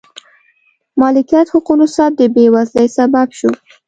مالکیت 0.99 1.47
حقونو 1.53 1.85
سلب 1.95 2.13
د 2.19 2.21
بېوزلۍ 2.33 2.87
سبب 2.97 3.27
شو. 3.37 3.51